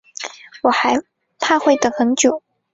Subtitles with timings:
[0.63, 0.95] 我还
[1.37, 2.41] 怕会等很久